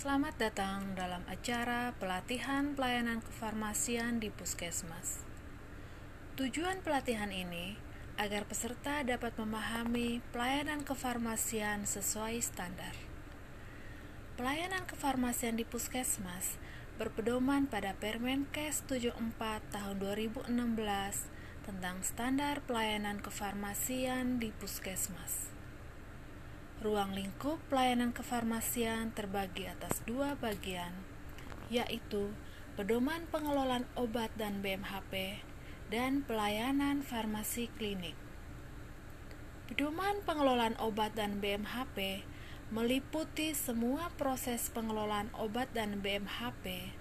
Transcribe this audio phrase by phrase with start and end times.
[0.00, 5.28] Selamat datang dalam acara pelatihan pelayanan kefarmasian di Puskesmas.
[6.40, 7.76] Tujuan pelatihan ini
[8.16, 12.96] agar peserta dapat memahami pelayanan kefarmasian sesuai standar.
[14.40, 16.56] Pelayanan kefarmasian di Puskesmas
[16.96, 19.20] berpedoman pada Permenkes 74
[19.68, 20.48] tahun 2016
[21.68, 25.59] tentang standar pelayanan kefarmasian di Puskesmas.
[26.80, 30.96] Ruang lingkup pelayanan kefarmasian terbagi atas dua bagian,
[31.68, 32.32] yaitu
[32.72, 35.44] pedoman pengelolaan obat dan BMHP
[35.92, 38.16] dan pelayanan farmasi klinik.
[39.68, 42.24] Pedoman pengelolaan obat dan BMHP
[42.72, 46.96] meliputi semua proses pengelolaan obat dan BMHP,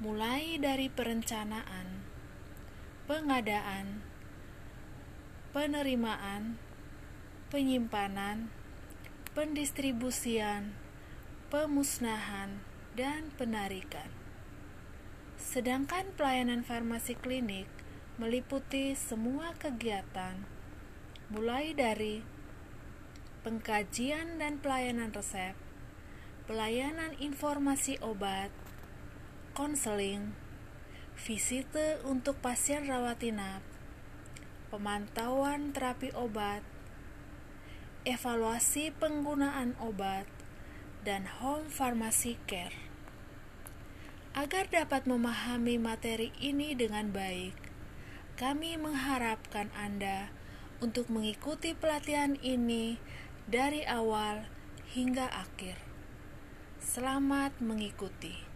[0.00, 2.00] mulai dari perencanaan,
[3.04, 4.00] pengadaan,
[5.52, 6.56] penerimaan,
[7.52, 8.48] penyimpanan,
[9.30, 10.74] pendistribusian,
[11.54, 12.66] pemusnahan,
[12.98, 14.10] dan penarikan.
[15.38, 17.70] Sedangkan pelayanan farmasi klinik
[18.18, 20.42] meliputi semua kegiatan,
[21.30, 22.26] mulai dari
[23.46, 25.54] pengkajian dan pelayanan resep,
[26.50, 28.50] pelayanan informasi obat,
[29.54, 30.34] konseling,
[31.14, 33.62] visite untuk pasien rawat inap,
[34.74, 36.66] pemantauan terapi obat,
[38.08, 40.24] evaluasi penggunaan obat,
[41.04, 42.72] dan home pharmacy care.
[44.32, 47.56] Agar dapat memahami materi ini dengan baik,
[48.40, 50.32] kami mengharapkan Anda
[50.80, 52.96] untuk mengikuti pelatihan ini
[53.44, 54.48] dari awal
[54.96, 55.76] hingga akhir.
[56.80, 58.49] Selamat mengikuti.